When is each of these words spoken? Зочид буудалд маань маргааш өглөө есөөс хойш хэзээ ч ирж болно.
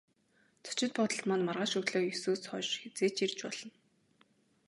Зочид 0.65 0.91
буудалд 0.97 1.23
маань 1.27 1.45
маргааш 1.47 1.73
өглөө 1.79 2.03
есөөс 2.13 2.41
хойш 2.49 2.67
хэзээ 2.81 3.09
ч 3.15 3.17
ирж 3.25 3.39
болно. 3.45 3.71